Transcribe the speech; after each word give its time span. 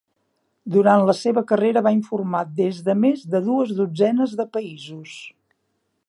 Durant 0.75 1.03
la 1.09 1.13
seva 1.17 1.41
carrera 1.51 1.83
va 1.87 1.91
informar 1.97 2.41
des 2.61 2.79
de 2.87 2.95
més 3.03 3.25
de 3.35 3.41
dues 3.49 3.75
dotzenes 3.81 4.33
de 4.41 4.47
països. 4.57 5.19